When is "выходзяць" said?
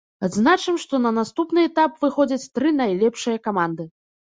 2.07-2.41